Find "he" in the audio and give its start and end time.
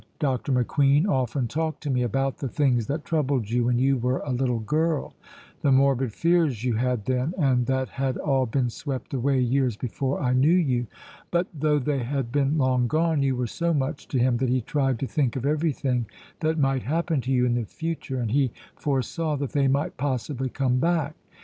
14.49-14.61, 18.31-18.51